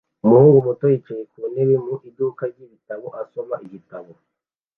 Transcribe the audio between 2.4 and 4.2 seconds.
ryibitabo asoma igitabo